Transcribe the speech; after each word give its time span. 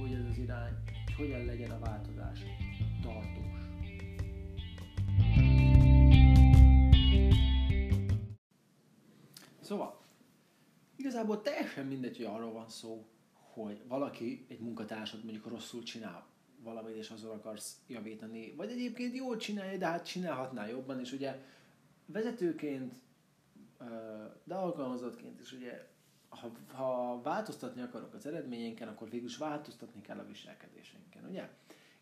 hogy 0.00 0.12
ez 0.12 0.24
az 0.30 0.38
irány, 0.38 0.72
hogy 1.04 1.14
hogyan 1.14 1.44
legyen 1.44 1.70
a 1.70 1.78
változás 1.78 2.40
tartós. 3.02 3.58
Szóval, 9.60 10.00
igazából 10.96 11.42
teljesen 11.42 11.86
mindegy, 11.86 12.16
hogy 12.16 12.26
arról 12.26 12.52
van 12.52 12.68
szó, 12.68 13.06
hogy 13.32 13.82
valaki, 13.88 14.46
egy 14.48 14.60
munkatársad 14.60 15.24
mondjuk 15.24 15.46
rosszul 15.46 15.82
csinál 15.82 16.26
valamit, 16.62 16.96
és 16.96 17.10
azon 17.10 17.30
akarsz 17.30 17.76
javítani, 17.86 18.52
vagy 18.56 18.70
egyébként 18.70 19.14
jól 19.14 19.36
csinálja, 19.36 19.78
de 19.78 19.86
hát 19.86 20.06
csinálhatná 20.06 20.66
jobban, 20.66 21.00
és 21.00 21.12
ugye 21.12 21.38
vezetőként, 22.06 22.94
de 24.44 24.54
alkalmazottként 24.54 25.40
is 25.40 25.52
ugye, 25.52 25.89
ha, 26.30 26.50
ha 26.72 27.20
változtatni 27.22 27.82
akarok 27.82 28.14
az 28.14 28.26
eredményénken, 28.26 28.88
akkor 28.88 29.10
végül 29.10 29.28
is 29.28 29.36
változtatni 29.36 30.00
kell 30.00 30.18
a 30.18 30.26
viselkedésünken, 30.26 31.24
ugye? 31.28 31.48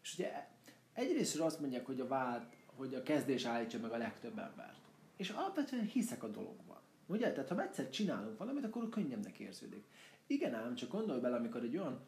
És 0.03 0.15
ugye 0.15 0.47
egyrészt 0.93 1.41
azt 1.41 1.61
mondják, 1.61 1.87
hogy 1.87 2.01
a, 2.01 2.07
vált, 2.07 2.55
hogy 2.67 2.95
a 2.95 3.03
kezdés 3.03 3.45
állítsa 3.45 3.79
meg 3.79 3.93
a 3.93 3.97
legtöbb 3.97 4.39
embert. 4.39 4.79
És 5.17 5.31
alapvetően 5.31 5.85
hiszek 5.85 6.23
a 6.23 6.29
dologban. 6.29 6.81
Ugye? 7.07 7.33
Tehát 7.33 7.49
ha 7.49 7.63
egyszer 7.63 7.91
csinálunk 7.91 8.39
valamit, 8.39 8.65
akkor 8.65 8.89
könnyebbnek 8.89 9.39
érződik. 9.39 9.85
Igen 10.27 10.55
ám, 10.55 10.75
csak 10.75 10.91
gondolj 10.91 11.21
bele, 11.21 11.37
amikor 11.37 11.63
egy 11.63 11.77
olyan 11.77 12.01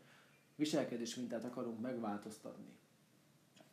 viselkedés 0.56 1.14
mintát 1.14 1.44
akarunk 1.44 1.80
megváltoztatni, 1.80 2.78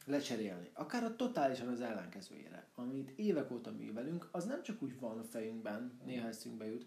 lecserélni, 0.06 0.70
akár 0.74 1.04
a 1.04 1.16
totálisan 1.16 1.68
az 1.68 1.82
ellenkezőjére, 1.82 2.68
amit 2.76 3.10
évek 3.16 3.52
óta 3.52 3.72
művelünk, 3.72 4.28
az 4.32 4.46
nem 4.46 4.64
csak 4.64 4.82
úgy 4.82 5.00
van 5.00 5.20
a 5.20 5.24
fejünkben, 5.24 6.00
néha 6.06 6.28
eszünkbe 6.28 6.66
jut, 6.66 6.86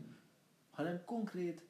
hanem 0.71 1.05
konkrét 1.05 1.65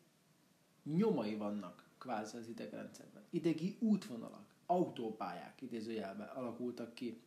nyomai 0.83 1.37
vannak 1.37 1.89
kvázi 1.99 2.37
az 2.37 2.49
idegrendszerben. 2.49 3.23
Idegi 3.31 3.77
útvonalak, 3.81 4.55
autópályák 4.67 5.61
idézőjelben 5.61 6.29
alakultak 6.29 6.95
ki 6.95 7.23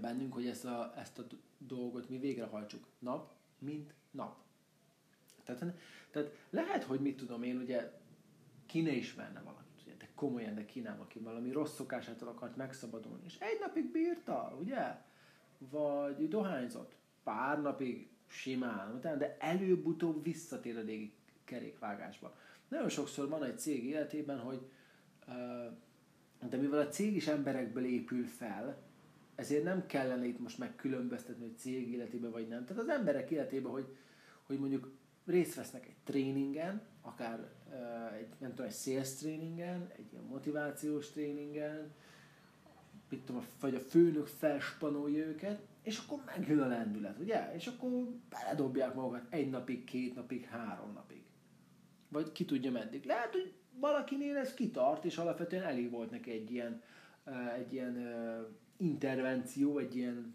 bennünk, 0.00 0.32
hogy 0.32 0.46
ezt 0.46 0.64
a, 0.64 0.92
ezt 0.96 1.18
a 1.18 1.26
dolgot 1.58 2.08
mi 2.08 2.18
végrehajtsuk 2.18 2.86
nap, 2.98 3.32
mint 3.58 3.94
nap. 4.10 4.44
Tehát, 5.44 5.74
tehát 6.10 6.32
lehet, 6.50 6.84
hogy 6.84 7.00
mit 7.00 7.16
tudom 7.16 7.42
én, 7.42 7.56
ugye 7.56 7.92
ki 8.66 8.80
ne 8.80 8.92
ismerne 8.92 9.40
valamit, 9.40 9.82
ugye, 9.82 9.94
de 9.96 10.08
komolyan, 10.14 10.54
de 10.54 10.64
ki 10.64 10.80
nem, 10.80 11.00
aki 11.00 11.18
valami 11.18 11.50
rossz 11.52 11.74
szokásától 11.74 12.28
akart 12.28 12.56
megszabadulni, 12.56 13.24
és 13.24 13.38
egy 13.38 13.58
napig 13.60 13.90
bírta, 13.90 14.56
ugye? 14.60 15.04
Vagy 15.58 16.28
dohányzott, 16.28 16.96
pár 17.22 17.60
napig 17.60 18.10
simán, 18.26 19.00
de 19.00 19.36
előbb-utóbb 19.40 20.22
visszatér 20.22 20.76
a 20.76 20.82
régi 20.82 21.12
kerékvágásba. 21.44 22.36
Nagyon 22.68 22.88
sokszor 22.88 23.28
van 23.28 23.44
egy 23.44 23.58
cég 23.58 23.84
életében, 23.84 24.38
hogy 24.38 24.60
de 26.48 26.56
mivel 26.56 26.80
a 26.80 26.88
cég 26.88 27.16
is 27.16 27.26
emberekből 27.26 27.84
épül 27.84 28.24
fel, 28.24 28.82
ezért 29.34 29.64
nem 29.64 29.86
kellene 29.86 30.26
itt 30.26 30.38
most 30.38 30.58
megkülönböztetni, 30.58 31.44
hogy 31.46 31.58
cég 31.58 31.92
életében 31.92 32.30
vagy 32.30 32.48
nem. 32.48 32.64
Tehát 32.64 32.82
az 32.82 32.88
emberek 32.88 33.30
életében, 33.30 33.72
hogy, 33.72 33.96
hogy 34.42 34.58
mondjuk 34.58 34.90
részt 35.26 35.54
vesznek 35.54 35.86
egy 35.86 35.96
tréningen, 36.04 36.82
akár 37.02 37.52
egy, 38.18 38.28
nem 38.38 38.50
tudom, 38.50 38.66
egy 38.66 38.74
sales 38.74 39.14
tréningen, 39.14 39.90
egy 39.96 40.12
ilyen 40.12 40.24
motivációs 40.24 41.10
tréningen, 41.10 41.92
mit 43.08 43.20
tudom, 43.20 43.46
vagy 43.60 43.74
a 43.74 43.80
főnök 43.80 44.26
felspanolja 44.26 45.26
őket, 45.26 45.60
és 45.86 45.98
akkor 45.98 46.22
megjön 46.26 46.60
a 46.60 46.66
lendület, 46.66 47.18
ugye? 47.18 47.54
És 47.54 47.66
akkor 47.66 47.90
beledobják 48.28 48.94
magukat 48.94 49.26
egy 49.30 49.50
napig, 49.50 49.84
két 49.84 50.14
napig, 50.14 50.44
három 50.44 50.92
napig. 50.92 51.22
Vagy 52.08 52.32
ki 52.32 52.44
tudja 52.44 52.70
meddig. 52.70 53.04
Lehet, 53.04 53.32
hogy 53.32 53.52
valakinél 53.80 54.36
ez 54.36 54.54
kitart, 54.54 55.04
és 55.04 55.16
alapvetően 55.16 55.62
elég 55.62 55.90
volt 55.90 56.10
neki 56.10 56.30
egy 56.30 56.50
ilyen, 56.50 56.82
egy 57.56 57.72
ilyen 57.72 57.96
intervenció, 58.76 59.78
egy 59.78 59.96
ilyen 59.96 60.34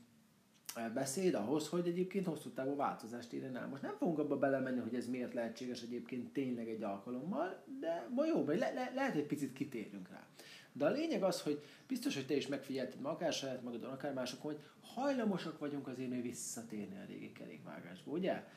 beszéd 0.93 1.33
ahhoz, 1.33 1.67
hogy 1.67 1.87
egyébként 1.87 2.25
hosszú 2.25 2.49
távú 2.49 2.75
változást 2.75 3.33
érjen 3.33 3.57
el. 3.57 3.67
Most 3.67 3.81
nem 3.81 3.95
fogunk 3.97 4.19
abba 4.19 4.37
belemenni, 4.37 4.79
hogy 4.79 4.95
ez 4.95 5.07
miért 5.07 5.33
lehetséges 5.33 5.81
egyébként 5.81 6.33
tényleg 6.33 6.69
egy 6.69 6.83
alkalommal, 6.83 7.63
de 7.79 8.07
ma 8.15 8.25
jó, 8.25 8.45
vagy 8.45 8.57
le, 8.57 8.73
le, 8.73 8.91
lehet 8.95 9.15
egy 9.15 9.27
picit 9.27 9.53
kitérünk 9.53 10.09
rá. 10.09 10.27
De 10.73 10.85
a 10.85 10.89
lényeg 10.89 11.23
az, 11.23 11.41
hogy 11.41 11.63
biztos, 11.87 12.15
hogy 12.15 12.25
te 12.25 12.35
is 12.35 12.47
megfigyelted 12.47 12.99
akár 13.01 13.33
saját 13.33 13.63
magadon, 13.63 13.91
akár 13.91 14.13
másokon, 14.13 14.51
hogy 14.51 14.61
hajlamosak 14.81 15.59
vagyunk 15.59 15.87
azért 15.87 16.09
még 16.09 16.21
visszatérni 16.21 16.97
a 16.97 17.05
régi 17.05 17.31
kerékvágásba, 17.31 18.11
ugye? 18.11 18.47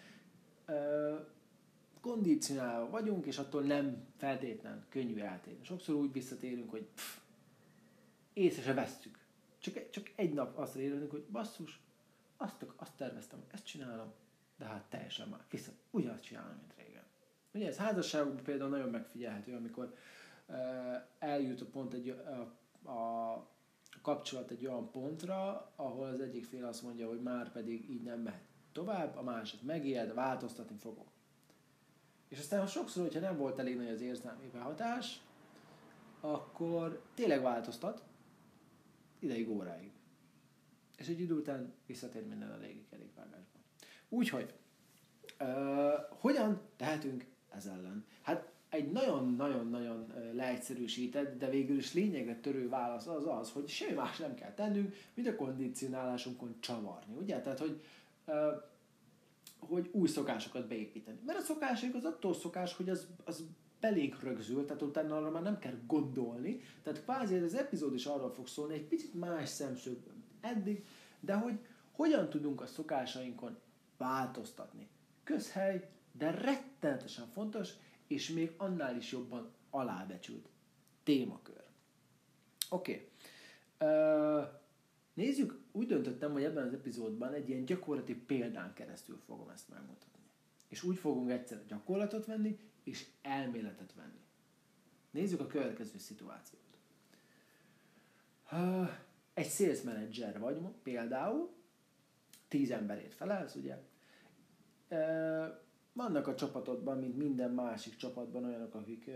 Ö, 0.66 1.14
kondicionálva 2.00 2.90
vagyunk, 2.90 3.26
és 3.26 3.38
attól 3.38 3.62
nem 3.62 4.06
feltétlen 4.16 4.84
könnyű 4.88 5.18
eltérni. 5.18 5.64
Sokszor 5.64 5.94
úgy 5.94 6.12
visszatérünk, 6.12 6.70
hogy 6.70 6.86
pff, 6.94 7.16
észre 8.32 8.62
se 8.62 8.74
vesztük. 8.74 9.18
Csak, 9.58 9.90
csak 9.90 10.10
egy 10.14 10.32
nap 10.32 10.58
azt 10.58 10.76
érünk, 10.76 11.10
hogy 11.10 11.24
basszus, 11.30 11.80
azt, 12.36 12.66
azt 12.76 12.96
terveztem, 12.96 13.44
ezt 13.52 13.66
csinálom, 13.66 14.12
de 14.58 14.64
hát 14.64 14.84
teljesen 14.88 15.28
már 15.28 15.40
vissza, 15.50 15.72
ugyanazt 15.90 16.22
csinálom, 16.22 16.56
mint 16.56 16.74
régen. 16.76 17.02
Ugye 17.52 17.66
ez 17.66 17.76
házasságokban 17.76 18.44
például 18.44 18.70
nagyon 18.70 18.90
megfigyelhető, 18.90 19.56
amikor 19.56 19.94
eljut 21.18 21.60
a 21.60 21.66
pont 21.66 21.94
egy, 21.94 22.08
a, 22.08 22.90
a 22.90 23.48
kapcsolat 24.02 24.50
egy 24.50 24.66
olyan 24.66 24.90
pontra, 24.90 25.70
ahol 25.76 26.06
az 26.06 26.20
egyik 26.20 26.44
fél 26.44 26.64
azt 26.64 26.82
mondja, 26.82 27.08
hogy 27.08 27.22
már 27.22 27.52
pedig 27.52 27.90
így 27.90 28.02
nem 28.02 28.20
mehet 28.20 28.44
tovább, 28.72 29.16
a 29.16 29.22
másik 29.22 29.62
megijed, 29.62 30.14
változtatni 30.14 30.76
fogok. 30.76 31.08
És 32.28 32.38
aztán 32.38 32.66
sokszor, 32.66 33.02
hogyha 33.02 33.20
nem 33.20 33.36
volt 33.36 33.58
elég 33.58 33.76
nagy 33.76 33.88
az 33.88 34.00
érzelmi 34.00 34.48
behatás, 34.52 35.20
akkor 36.20 37.02
tényleg 37.14 37.42
változtat, 37.42 38.02
ideig, 39.18 39.50
óráig. 39.50 39.92
És 40.96 41.08
egy 41.08 41.20
idő 41.20 41.34
után 41.34 41.74
visszatér 41.86 42.26
minden 42.26 42.50
a 42.50 42.56
régi 42.56 42.86
kerékvágásba. 42.90 43.58
Úgyhogy, 44.08 44.54
uh, 45.40 45.92
hogyan 46.08 46.60
tehetünk 46.76 47.26
ez 47.50 47.66
ellen? 47.66 48.04
Hát 48.22 48.52
egy 48.74 48.92
nagyon-nagyon-nagyon 48.92 50.12
leegyszerűsített, 50.32 51.38
de 51.38 51.50
végül 51.50 51.76
is 51.76 51.92
lényegre 51.92 52.40
törő 52.40 52.68
válasz 52.68 53.06
az 53.06 53.26
az, 53.26 53.50
hogy 53.50 53.68
semmi 53.68 53.94
más 53.94 54.18
nem 54.18 54.34
kell 54.34 54.52
tennünk, 54.54 54.94
mint 55.14 55.28
a 55.28 55.36
kondicionálásunkon 55.36 56.56
csavarni, 56.60 57.14
ugye? 57.16 57.40
Tehát, 57.40 57.58
hogy, 57.58 57.80
hogy 59.58 59.88
új 59.92 60.08
szokásokat 60.08 60.68
beépíteni. 60.68 61.18
Mert 61.26 61.38
a 61.38 61.42
szokások 61.42 61.94
az 61.94 62.04
attól 62.04 62.34
szokás, 62.34 62.74
hogy 62.74 62.88
az, 62.88 63.06
az 63.24 63.44
belénk 63.80 64.22
rögzül, 64.22 64.64
tehát 64.64 64.82
utána 64.82 65.16
arra 65.16 65.30
már 65.30 65.42
nem 65.42 65.58
kell 65.58 65.78
gondolni. 65.86 66.60
Tehát 66.82 67.02
kvázi 67.02 67.36
az 67.36 67.54
epizód 67.54 67.94
is 67.94 68.06
arról 68.06 68.32
fog 68.32 68.46
szólni, 68.46 68.74
egy 68.74 68.86
picit 68.86 69.14
más 69.14 69.48
szemszögből 69.48 70.14
eddig, 70.40 70.84
de 71.20 71.34
hogy 71.34 71.58
hogyan 71.92 72.28
tudunk 72.28 72.60
a 72.60 72.66
szokásainkon 72.66 73.56
változtatni. 73.96 74.88
Közhely, 75.24 75.88
de 76.12 76.30
rettenetesen 76.30 77.26
fontos, 77.26 77.68
és 78.14 78.30
még 78.30 78.52
annál 78.56 78.96
is 78.96 79.12
jobban 79.12 79.52
alábecsült 79.70 80.48
témakör. 81.02 81.64
Oké. 82.70 83.10
Okay. 83.78 84.44
Nézzük, 85.14 85.60
úgy 85.72 85.86
döntöttem, 85.86 86.32
hogy 86.32 86.44
ebben 86.44 86.66
az 86.66 86.72
epizódban 86.72 87.32
egy 87.32 87.48
ilyen 87.48 87.64
gyakorlati 87.64 88.14
példán 88.14 88.72
keresztül 88.72 89.18
fogom 89.26 89.48
ezt 89.48 89.68
megmutatni. 89.68 90.22
És 90.68 90.82
úgy 90.82 90.96
fogunk 90.96 91.30
egyszer 91.30 91.66
gyakorlatot 91.66 92.26
venni, 92.26 92.58
és 92.84 93.06
elméletet 93.22 93.94
venni. 93.94 94.20
Nézzük 95.10 95.40
a 95.40 95.46
következő 95.46 95.98
szituációt. 95.98 96.62
Egy 99.34 99.50
sales 99.50 99.82
manager 99.82 100.38
vagy 100.38 100.58
például, 100.82 101.54
tíz 102.48 102.70
emberét 102.70 103.14
felelsz, 103.14 103.54
ugye? 103.54 103.82
Vannak 105.94 106.26
a 106.26 106.34
csapatodban, 106.34 106.98
mint 106.98 107.16
minden 107.16 107.50
másik 107.50 107.96
csapatban 107.96 108.44
olyanok, 108.44 108.74
akik 108.74 109.10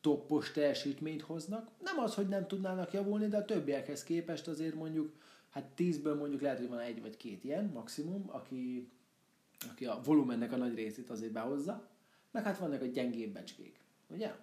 toppos 0.00 0.52
teljesítményt 0.52 1.22
hoznak. 1.22 1.70
Nem 1.82 1.98
az, 1.98 2.14
hogy 2.14 2.28
nem 2.28 2.46
tudnának 2.46 2.92
javulni, 2.92 3.28
de 3.28 3.36
a 3.36 3.44
többiekhez 3.44 4.02
képest 4.02 4.48
azért 4.48 4.74
mondjuk, 4.74 5.12
hát 5.50 5.64
tízből 5.64 6.14
mondjuk 6.14 6.40
lehet, 6.40 6.58
hogy 6.58 6.68
van 6.68 6.78
egy 6.78 7.00
vagy 7.00 7.16
két 7.16 7.44
ilyen 7.44 7.64
maximum, 7.64 8.24
aki, 8.26 8.90
aki 9.70 9.86
a 9.86 10.00
volumennek 10.04 10.52
a 10.52 10.56
nagy 10.56 10.74
részét 10.74 11.10
azért 11.10 11.32
behozza, 11.32 11.88
meg 12.30 12.44
hát 12.44 12.58
vannak 12.58 12.82
a 12.82 12.86
gyengébb 12.86 13.32
becskék, 13.32 13.80
ugye? 14.08 14.34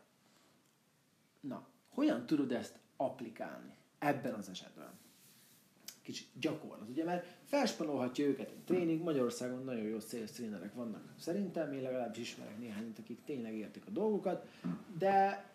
Na, 1.39 1.68
hogyan 1.89 2.25
tudod 2.25 2.51
ezt 2.51 2.79
applikálni? 2.95 3.81
ebben 4.03 4.33
az 4.33 4.50
esetben. 4.50 5.00
Kicsit 6.03 6.27
gyakorlat, 6.39 6.89
ugye, 6.89 7.03
mert 7.03 7.25
felspanolhatja 7.44 8.25
őket 8.25 8.50
egy 8.50 8.63
tréning, 8.65 9.03
Magyarországon 9.03 9.63
nagyon 9.63 9.83
jó 9.83 10.00
sales 10.00 10.31
trénerek 10.31 10.73
vannak. 10.73 11.13
Szerintem 11.19 11.73
én 11.73 11.81
legalábbis 11.81 12.19
ismerek 12.19 12.59
néhány, 12.59 12.94
akik 13.00 13.23
tényleg 13.25 13.55
értik 13.55 13.85
a 13.88 13.89
dolgokat, 13.89 14.47
de, 14.97 15.45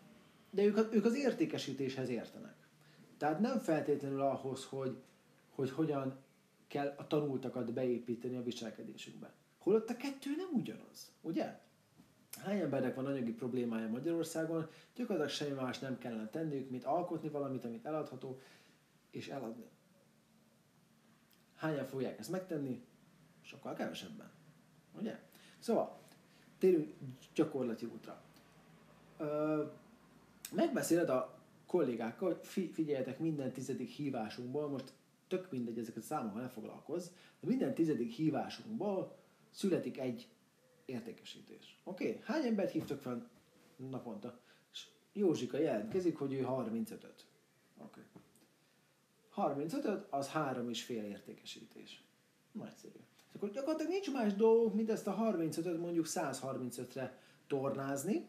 de 0.50 0.64
ők, 0.64 0.94
ők 0.94 1.04
az 1.04 1.16
értékesítéshez 1.16 2.08
értenek. 2.08 2.54
Tehát 3.18 3.40
nem 3.40 3.58
feltétlenül 3.58 4.20
ahhoz, 4.20 4.64
hogy, 4.64 4.96
hogy 5.50 5.70
hogyan 5.70 6.16
kell 6.66 6.94
a 6.96 7.06
tanultakat 7.06 7.72
beépíteni 7.72 8.36
a 8.36 8.42
viselkedésükbe. 8.42 9.32
Holott 9.58 9.90
a 9.90 9.96
kettő 9.96 10.30
nem 10.36 10.48
ugyanaz, 10.52 11.12
ugye? 11.20 11.58
Hány 12.36 12.58
embernek 12.58 12.94
van 12.94 13.06
anyagi 13.06 13.32
problémája 13.32 13.88
Magyarországon, 13.88 14.68
gyakorlatilag 14.94 15.30
semmi 15.30 15.60
más 15.60 15.78
nem 15.78 15.98
kellene 15.98 16.28
tenniük, 16.28 16.70
mint 16.70 16.84
alkotni 16.84 17.28
valamit, 17.28 17.64
amit 17.64 17.86
eladható, 17.86 18.40
és 19.10 19.28
eladni. 19.28 19.64
Hányan 21.58 21.86
fogják 21.86 22.18
ezt 22.18 22.30
megtenni? 22.30 22.84
Sokkal 23.40 23.74
kevesebben. 23.74 24.30
Ugye? 24.98 25.20
Szóval, 25.58 26.00
térjünk 26.58 26.94
gyakorlati 27.34 27.86
útra. 27.86 28.22
Ö, 29.18 29.64
megbeszéled 30.52 31.08
a 31.08 31.38
kollégákkal, 31.66 32.28
hogy 32.28 32.46
fi, 32.46 32.70
figyeljetek, 32.72 33.18
minden 33.18 33.52
tizedik 33.52 33.90
hívásunkból, 33.90 34.68
most 34.68 34.92
tök 35.28 35.50
mindegy 35.50 35.78
ezeket 35.78 36.02
számokkal 36.02 36.40
ne 36.40 36.48
foglalkozz, 36.48 37.06
de 37.40 37.48
minden 37.48 37.74
tizedik 37.74 38.12
hívásunkból 38.12 39.16
születik 39.50 39.98
egy 39.98 40.28
értékesítés. 40.84 41.80
Oké? 41.84 42.08
Okay? 42.08 42.20
Hány 42.24 42.46
embert 42.46 42.70
hívtok 42.70 43.00
fel 43.00 43.30
naponta? 43.76 44.40
És 44.72 44.86
Józsika 45.12 45.58
jelentkezik, 45.58 46.16
hogy 46.16 46.32
ő 46.32 46.46
35-öt. 46.48 47.26
Oké. 47.78 48.00
Okay. 48.00 48.04
35-öt, 49.38 50.06
az 50.10 50.28
három 50.28 50.68
és 50.68 50.82
fél 50.82 51.04
értékesítés. 51.04 52.04
Nagyszerű. 52.52 52.98
Akkor 53.34 53.50
gyakorlatilag 53.50 53.92
nincs 53.92 54.12
más 54.12 54.34
dolgok, 54.34 54.74
mint 54.74 54.90
ezt 54.90 55.06
a 55.06 55.16
35-öt 55.16 55.78
mondjuk 55.78 56.06
135-re 56.08 57.18
tornázni, 57.46 58.28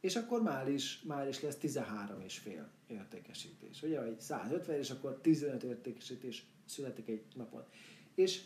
és 0.00 0.16
akkor 0.16 0.42
már 0.42 0.68
is, 0.68 1.02
már 1.02 1.28
is 1.28 1.40
lesz 1.40 1.56
13 1.56 2.20
és 2.20 2.38
fél 2.38 2.70
értékesítés. 2.86 3.82
Ugye, 3.82 4.00
vagy 4.00 4.20
150, 4.20 4.76
és 4.76 4.90
akkor 4.90 5.20
15 5.20 5.62
értékesítés 5.62 6.46
születik 6.66 7.08
egy 7.08 7.24
napon. 7.34 7.64
És 8.14 8.42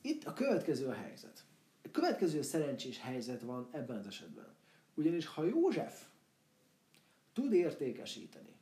itt 0.00 0.24
a 0.24 0.32
következő 0.32 0.86
a 0.86 0.92
helyzet. 0.92 1.44
A 1.82 1.90
következő 1.90 2.42
szerencsés 2.42 3.00
helyzet 3.00 3.42
van 3.42 3.68
ebben 3.70 3.98
az 3.98 4.06
esetben. 4.06 4.54
Ugyanis 4.94 5.26
ha 5.26 5.44
József 5.44 6.06
tud 7.32 7.52
értékesíteni, 7.52 8.54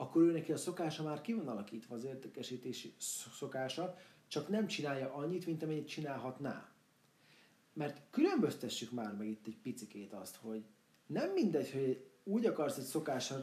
akkor 0.00 0.22
ő 0.22 0.32
neki 0.32 0.52
a 0.52 0.56
szokása 0.56 1.02
már 1.02 1.20
ki 1.20 1.32
van 1.32 1.48
alakítva 1.48 1.94
az 1.94 2.04
értékesítési 2.04 2.94
szokása, 3.38 3.96
csak 4.28 4.48
nem 4.48 4.66
csinálja 4.66 5.14
annyit, 5.14 5.46
mint 5.46 5.62
amennyit 5.62 5.88
csinálhatná. 5.88 6.72
Mert 7.72 8.02
különböztessük 8.10 8.90
már 8.90 9.14
meg 9.14 9.28
itt 9.28 9.46
egy 9.46 9.58
picikét 9.62 10.12
azt, 10.12 10.36
hogy 10.36 10.64
nem 11.06 11.32
mindegy, 11.32 11.70
hogy 11.70 12.10
úgy 12.24 12.46
akarsz 12.46 12.76
egy 12.76 12.84
szokásra 12.84 13.36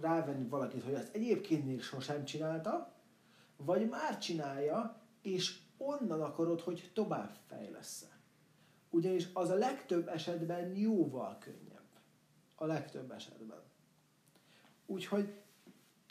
rávenni 0.00 0.48
valakit, 0.48 0.82
hogy 0.82 0.94
azt 0.94 1.14
egyébként 1.14 1.66
még 1.66 1.82
sosem 1.82 2.24
csinálta, 2.24 2.94
vagy 3.56 3.88
már 3.88 4.18
csinálja, 4.18 5.02
és 5.22 5.58
onnan 5.76 6.20
akarod, 6.20 6.60
hogy 6.60 6.90
tovább 6.94 7.36
fejlesz 7.46 8.08
Ugyanis 8.90 9.28
az 9.32 9.50
a 9.50 9.54
legtöbb 9.54 10.08
esetben 10.08 10.76
jóval 10.76 11.38
könnyebb. 11.38 11.88
A 12.54 12.66
legtöbb 12.66 13.10
esetben. 13.10 13.62
Úgyhogy 14.86 15.43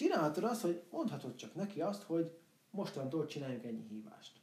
csinálhatod 0.03 0.43
azt, 0.43 0.61
hogy 0.61 0.81
mondhatod 0.89 1.35
csak 1.35 1.55
neki 1.55 1.81
azt, 1.81 2.03
hogy 2.03 2.31
mostantól 2.69 3.25
csináljunk 3.25 3.63
ennyi 3.63 3.85
hívást. 3.89 4.39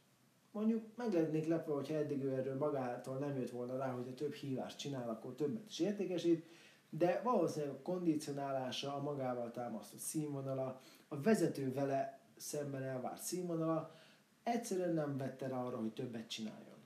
Mondjuk 0.51 0.83
meg 0.95 1.13
lennék 1.13 1.47
lepve, 1.47 1.73
hogyha 1.73 1.93
eddig 1.93 2.23
ő 2.23 2.33
erről 2.33 2.57
magától 2.57 3.17
nem 3.17 3.37
jött 3.37 3.49
volna 3.49 3.77
rá, 3.77 3.91
hogy 3.91 4.07
a 4.07 4.13
több 4.13 4.33
hívást 4.33 4.77
csinál, 4.77 5.09
akkor 5.09 5.35
többet 5.35 5.69
is 5.69 5.79
értékesít, 5.79 6.45
de 6.89 7.21
valószínűleg 7.23 7.75
a 7.75 7.81
kondicionálása, 7.81 8.95
a 8.95 9.01
magával 9.01 9.51
támasztott 9.51 9.99
színvonala, 9.99 10.79
a 11.07 11.21
vezető 11.21 11.73
vele 11.73 12.19
szemben 12.37 12.83
elvárt 12.83 13.21
színvonala, 13.21 13.95
egyszerűen 14.43 14.93
nem 14.93 15.17
vette 15.17 15.47
rá 15.47 15.63
arra, 15.63 15.77
hogy 15.77 15.93
többet 15.93 16.27
csináljon. 16.27 16.77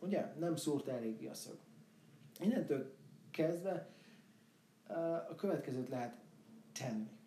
Ugye? 0.00 0.34
Nem 0.38 0.56
szúrt 0.56 0.88
eléggé 0.88 1.26
a 1.26 1.34
szög. 1.34 1.58
Innentől 2.40 2.94
kezdve 3.30 3.88
a 5.28 5.34
következőt 5.34 5.88
lehet 5.88 6.16
tenni. 6.72 7.17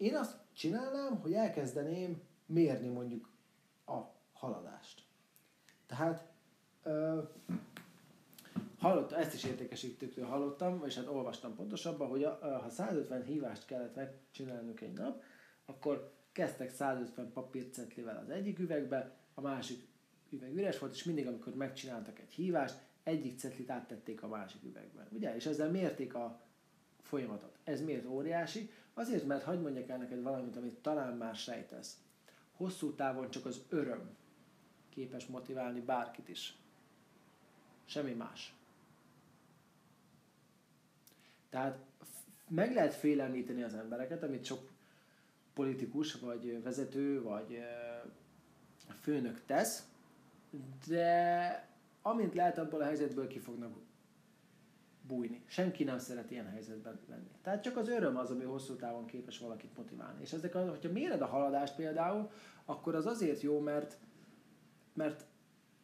Én 0.00 0.14
azt 0.14 0.36
csinálnám, 0.52 1.20
hogy 1.20 1.32
elkezdeném 1.32 2.22
mérni 2.46 2.88
mondjuk 2.88 3.28
a 3.86 3.98
haladást. 4.32 5.02
Tehát 5.86 6.28
ö, 6.82 7.22
hallottam, 8.78 9.18
ezt 9.18 9.34
is 9.34 9.44
értékesítőktől 9.44 10.24
hallottam, 10.24 10.82
és 10.86 10.96
hát 10.96 11.06
olvastam 11.06 11.54
pontosabban, 11.54 12.08
hogy 12.08 12.22
a, 12.24 12.60
ha 12.62 12.68
150 12.68 13.24
hívást 13.24 13.66
kellett 13.66 13.94
megcsinálnunk 13.94 14.80
egy 14.80 14.92
nap, 14.92 15.22
akkor 15.64 16.12
kezdtek 16.32 16.70
150 16.70 17.32
papírcetlivel 17.32 18.16
az 18.16 18.30
egyik 18.30 18.58
üvegbe, 18.58 19.16
a 19.34 19.40
másik 19.40 19.88
üveg 20.30 20.54
üres 20.54 20.78
volt, 20.78 20.94
és 20.94 21.04
mindig, 21.04 21.26
amikor 21.26 21.54
megcsináltak 21.54 22.18
egy 22.18 22.32
hívást, 22.32 22.78
egyik 23.02 23.38
cetlit 23.38 23.70
áttették 23.70 24.22
a 24.22 24.28
másik 24.28 24.62
üvegben. 24.64 25.06
Ugye? 25.10 25.34
És 25.34 25.46
ezzel 25.46 25.70
mérték 25.70 26.14
a 26.14 26.40
folyamatot. 27.02 27.58
Ez 27.64 27.82
miért 27.82 28.06
óriási? 28.06 28.70
Azért, 29.00 29.26
mert 29.26 29.42
hagyd 29.42 29.62
mondjak 29.62 29.88
el 29.88 29.98
neked 29.98 30.22
valamit, 30.22 30.56
amit 30.56 30.78
talán 30.78 31.16
már 31.16 31.34
sejtesz. 31.34 31.98
Hosszú 32.56 32.94
távon 32.94 33.30
csak 33.30 33.46
az 33.46 33.60
öröm 33.68 34.16
képes 34.88 35.26
motiválni 35.26 35.80
bárkit 35.80 36.28
is. 36.28 36.56
Semmi 37.84 38.12
más. 38.12 38.54
Tehát 41.50 41.78
meg 42.48 42.72
lehet 42.72 42.94
félemlíteni 42.94 43.62
az 43.62 43.74
embereket, 43.74 44.22
amit 44.22 44.44
sok 44.44 44.70
politikus, 45.54 46.14
vagy 46.14 46.62
vezető, 46.62 47.22
vagy 47.22 47.58
főnök 49.00 49.44
tesz, 49.46 49.88
de 50.86 51.68
amint 52.02 52.34
lehet, 52.34 52.58
abból 52.58 52.80
a 52.80 52.84
helyzetből 52.84 53.26
ki 53.26 53.38
fognak 53.38 53.76
bújni. 55.10 55.42
Senki 55.46 55.84
nem 55.84 55.98
szeret 55.98 56.30
ilyen 56.30 56.48
helyzetben 56.48 57.00
lenni. 57.08 57.30
Tehát 57.42 57.62
csak 57.62 57.76
az 57.76 57.88
öröm 57.88 58.16
az, 58.16 58.30
ami 58.30 58.44
hosszú 58.44 58.76
távon 58.76 59.06
képes 59.06 59.38
valakit 59.38 59.76
motiválni. 59.76 60.22
És 60.22 60.32
ezek, 60.32 60.52
hogyha 60.52 60.92
méred 60.92 61.20
a 61.20 61.26
haladást 61.26 61.74
például, 61.74 62.30
akkor 62.64 62.94
az 62.94 63.06
azért 63.06 63.40
jó, 63.40 63.60
mert, 63.60 63.98
mert 64.94 65.24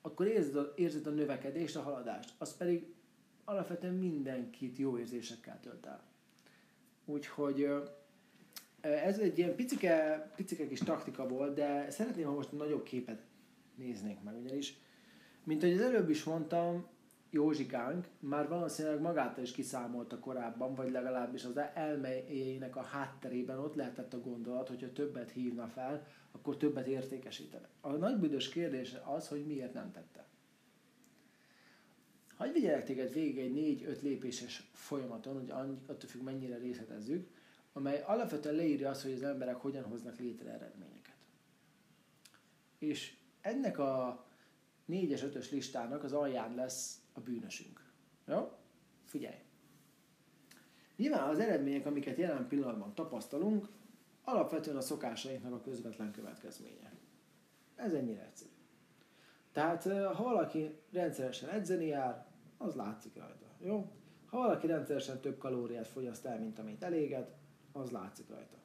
akkor 0.02 0.26
érzed 0.26 0.56
a, 0.56 0.73
érzed 0.76 1.06
a 1.06 1.11
növekedést, 1.11 1.76
a 1.76 1.83
haladást. 1.83 2.35
Az 2.38 2.56
pedig 2.56 2.95
alapvetően 3.45 3.95
mindenkit 3.95 4.78
jó 4.78 4.99
érzésekkel 4.99 5.61
tölt 5.61 5.87
el. 5.87 6.02
Úgyhogy 7.04 7.68
ez 8.80 9.18
egy 9.18 9.38
ilyen 9.38 9.54
picike, 9.54 10.30
picike 10.37 10.66
kis 10.66 10.80
taktika 10.80 11.28
volt, 11.28 11.54
de 11.54 11.90
szeretném, 11.90 12.26
ha 12.26 12.33
most 12.33 12.52
a 12.52 12.56
nagyobb 12.56 12.83
képet 12.83 13.23
néznénk 13.75 14.23
meg, 14.23 14.37
ugyanis, 14.37 14.78
mint 15.45 15.62
ahogy 15.62 15.75
az 15.75 15.83
előbb 15.83 16.11
is 16.11 16.25
mondtam, 16.25 16.87
Józsikánk 17.37 18.09
már 18.19 18.49
valószínűleg 18.49 19.00
magától 19.00 19.45
is 19.45 19.50
kiszámolta 19.50 20.19
korábban, 20.19 20.75
vagy 20.75 20.90
legalábbis 20.90 21.45
az 21.45 21.57
elméjének 21.75 22.76
a 22.76 22.83
hátterében 22.83 23.59
ott 23.59 23.75
lehetett 23.75 24.14
a 24.14 24.21
gondolat, 24.21 24.69
hogyha 24.69 24.93
többet 24.93 25.31
hívna 25.31 25.66
fel, 25.66 26.07
akkor 26.33 26.57
többet 26.57 26.87
értékesítene. 26.87 27.69
A 27.81 27.90
nagy 27.93 28.19
büdös 28.19 28.49
kérdés 28.49 28.95
az, 29.05 29.28
hogy 29.28 29.47
miért 29.47 29.73
nem 29.73 29.93
tette. 29.93 30.26
Hagyj 32.37 32.52
vigyelek 32.52 32.85
téged 32.85 33.12
végig 33.12 33.38
egy 33.38 33.52
négy-öt 33.52 34.02
lépéses 34.02 34.71
folyamaton, 34.73 35.35
hogy 35.35 35.50
attól 35.87 36.09
függ 36.09 36.23
mennyire 36.23 36.57
részletezzük, 36.57 37.28
amely 37.73 38.02
alapvetően 38.07 38.55
leírja 38.55 38.90
azt, 38.90 39.02
hogy 39.02 39.12
az 39.12 39.23
emberek 39.23 39.57
hogyan 39.57 39.85
hoznak 39.85 40.19
létre 40.19 40.50
eredményeket. 40.50 41.16
És 42.78 43.16
ennek 43.40 43.78
a 43.78 44.25
négyes, 44.85 45.23
ötös 45.23 45.50
listának 45.50 46.05
az 46.05 46.12
alján 46.12 46.55
lesz 46.55 47.00
a 47.16 47.20
bűnösünk. 47.20 47.85
Jó? 48.26 48.52
Figyelj! 49.04 49.38
Nyilván 50.96 51.28
az 51.28 51.38
eredmények, 51.38 51.87
amiket 51.87 52.16
jelen 52.16 52.49
pillanatban 52.49 52.94
tapasztalunk, 52.94 53.68
alapvetően 54.25 54.76
a 54.76 54.80
szokásainknak 54.80 55.52
a 55.52 55.61
közvetlen 55.61 56.12
következménye. 56.12 56.92
Ez 57.75 57.92
ennyire 57.92 58.23
egyszerű. 58.23 58.50
Tehát, 59.52 59.82
ha 60.14 60.23
valaki 60.23 60.78
rendszeresen 60.92 61.49
edzeni 61.49 61.87
jár, 61.87 62.26
az 62.58 62.75
látszik 62.75 63.16
rajta. 63.16 63.46
Jó? 63.58 63.92
Ha 64.26 64.38
valaki 64.38 64.66
rendszeresen 64.66 65.20
több 65.20 65.38
kalóriát 65.38 65.88
fogyaszt 65.88 66.25
el, 66.25 66.38
mint 66.38 66.58
amit 66.58 66.82
eléget, 66.82 67.37
az 67.73 67.90
látszik 67.90 68.28
rajta. 68.28 68.56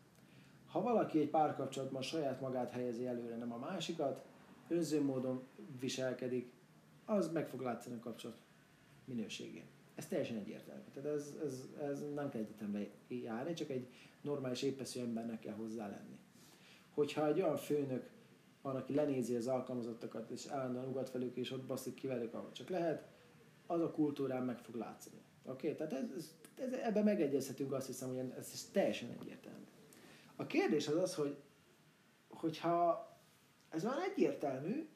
Ha 0.68 0.82
valaki 0.82 1.20
egy 1.20 1.30
párkapcsolatban 1.30 2.02
saját 2.02 2.42
magát 2.42 2.72
helyezi 2.72 3.08
előre, 3.08 3.36
nem 3.36 3.54
a 3.54 3.58
másikat, 3.58 4.26
önző 4.68 5.04
módon 5.04 5.48
viselkedik, 5.80 6.52
az 7.12 7.32
meg 7.32 7.48
fog 7.48 7.62
látszani 7.62 7.96
a 7.96 8.00
kapcsolat 8.00 8.38
minőségén. 9.06 9.66
Ez 9.96 10.08
teljesen 10.08 10.38
egyértelmű. 10.38 10.84
Tehát 10.94 11.10
ez, 11.10 11.36
ez, 11.44 11.68
ez 11.82 12.14
nem 12.14 12.30
kell 12.30 12.42
egyetembe 12.42 12.88
járni, 13.08 13.54
csak 13.54 13.70
egy 13.70 13.88
normális 14.22 14.62
épeszű 14.62 15.00
embernek 15.00 15.40
kell 15.40 15.54
hozzá 15.54 15.88
lenni. 15.88 16.20
Hogyha 16.90 17.28
egy 17.28 17.42
olyan 17.42 17.58
főnök 17.58 18.10
van, 18.62 18.76
aki 18.76 18.94
lenézi 18.94 19.36
az 19.36 19.48
alkalmazottakat, 19.48 20.30
és 20.30 20.46
állandóan 20.46 20.88
ugat 20.88 21.12
velük, 21.12 21.36
és 21.36 21.52
ott 21.52 21.64
baszik 21.64 21.94
ki 21.94 22.08
velük, 22.08 22.34
ahogy 22.34 22.52
csak 22.52 22.70
lehet, 22.70 23.08
az 23.68 23.82
a 23.82 23.92
kultúrán 23.92 24.44
meg 24.44 24.58
fog 24.58 24.76
látszani. 24.76 25.22
Oké? 25.44 25.72
Okay? 25.72 25.88
Tehát 25.88 25.94
ez, 25.94 26.36
ez, 26.56 26.74
ebben 26.74 27.04
megegyezhetünk, 27.04 27.72
azt 27.72 27.88
hiszem, 27.88 28.10
hogy 28.10 28.18
ez, 28.18 28.50
ez 28.54 28.70
teljesen 28.72 29.10
egyértelmű. 29.10 29.64
A 30.36 30.46
kérdés 30.46 30.88
az 30.88 30.96
az, 30.96 31.16
hogy 31.16 31.38
hogyha 32.30 33.10
ez 33.70 33.84
már 33.84 33.98
egyértelmű, 34.12 34.90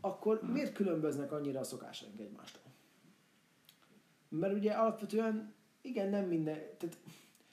akkor 0.00 0.42
miért 0.42 0.72
különböznek 0.72 1.32
annyira 1.32 1.60
a 1.60 1.64
szokásaink 1.64 2.20
egymástól? 2.20 2.62
Mert 4.28 4.54
ugye 4.54 4.72
alapvetően, 4.72 5.54
igen, 5.80 6.08
nem 6.08 6.24
minden, 6.24 6.54
tehát 6.54 6.98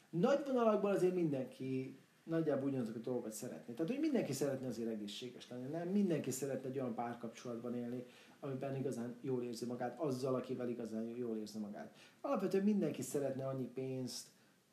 nagy 0.10 0.44
vonalakban 0.46 0.92
azért 0.92 1.16
mindenki 1.16 2.00
nagyjából 2.24 2.70
ugyanazokat 2.70 3.02
a 3.02 3.04
dolgokat 3.04 3.34
szeretné. 3.34 3.74
Tehát, 3.74 3.92
hogy 3.92 4.00
mindenki 4.00 4.34
szeretne 4.34 4.68
azért 4.68 4.90
egészséges 4.90 5.48
lenni, 5.50 5.68
nem? 5.68 5.88
Mindenki 5.88 6.32
szeretne 6.32 6.70
egy 6.70 6.80
olyan 6.80 6.94
párkapcsolatban 6.94 7.76
élni, 7.76 8.06
amiben 8.40 8.76
igazán 8.76 9.16
jól 9.22 9.44
érzi 9.44 9.66
magát, 9.66 10.00
azzal, 10.00 10.36
akivel 10.36 10.70
igazán 10.70 11.04
jól 11.04 11.38
érzi 11.38 11.60
magát. 11.60 11.94
Alapvetően 12.22 12.64
mindenki 12.64 13.02
szeretne 13.02 13.48
annyi 13.48 13.68
pénzt, 13.74 14.28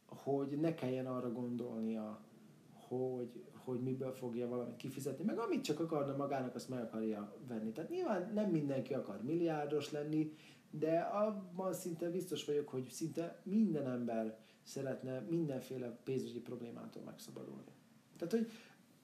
hogy 0.06 0.60
ne 0.60 0.74
kelljen 0.74 1.06
arra 1.06 1.32
gondolnia, 1.32 2.20
hogy, 2.98 3.44
hogy 3.54 3.80
miből 3.80 4.12
fogja 4.12 4.48
valamit 4.48 4.76
kifizetni, 4.76 5.24
meg 5.24 5.38
amit 5.38 5.64
csak 5.64 5.80
akarna 5.80 6.16
magának, 6.16 6.54
azt 6.54 6.68
meg 6.68 6.82
akarja 6.82 7.36
venni. 7.48 7.72
Tehát 7.72 7.90
nyilván 7.90 8.30
nem 8.34 8.50
mindenki 8.50 8.94
akar 8.94 9.22
milliárdos 9.22 9.90
lenni, 9.90 10.32
de 10.70 10.98
abban 10.98 11.74
szinte 11.74 12.10
biztos 12.10 12.44
vagyok, 12.44 12.68
hogy 12.68 12.88
szinte 12.88 13.40
minden 13.42 13.86
ember 13.90 14.38
szeretne 14.62 15.20
mindenféle 15.20 15.98
pénzügyi 16.04 16.40
problémától 16.40 17.02
megszabadulni. 17.02 17.72
Tehát, 18.16 18.32
hogy, 18.32 18.50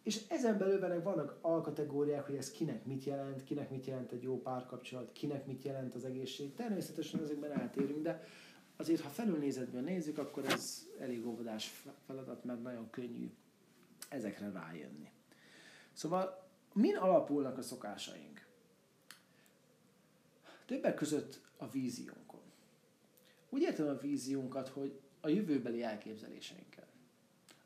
és 0.02 0.24
ezen 0.28 0.58
belül 0.58 1.02
vannak 1.02 1.38
alkategóriák, 1.40 2.26
hogy 2.26 2.36
ez 2.36 2.50
kinek 2.50 2.84
mit 2.84 3.04
jelent, 3.04 3.44
kinek 3.44 3.70
mit 3.70 3.86
jelent 3.86 4.12
egy 4.12 4.22
jó 4.22 4.40
párkapcsolat, 4.40 5.12
kinek 5.12 5.46
mit 5.46 5.64
jelent 5.64 5.94
az 5.94 6.04
egészség. 6.04 6.54
Természetesen 6.54 7.20
ezekben 7.20 7.52
eltérünk, 7.52 8.02
de 8.02 8.24
azért, 8.76 9.00
ha 9.00 9.08
felülnézetben 9.08 9.84
nézzük, 9.84 10.18
akkor 10.18 10.44
ez 10.44 10.86
elég 10.98 11.26
óvodás 11.26 11.84
feladat, 12.06 12.44
mert 12.44 12.62
nagyon 12.62 12.90
könnyű 12.90 13.30
ezekre 14.08 14.50
rájönni. 14.50 15.12
Szóval 15.92 16.48
min 16.72 16.96
alapulnak 16.96 17.58
a 17.58 17.62
szokásaink? 17.62 18.46
Többek 20.66 20.94
között 20.94 21.40
a 21.56 21.68
víziónkon. 21.68 22.40
Úgy 23.48 23.62
értem 23.62 23.88
a 23.88 23.98
víziónkat, 23.98 24.68
hogy 24.68 25.00
a 25.20 25.28
jövőbeli 25.28 25.82
elképzeléseinkkel, 25.82 26.86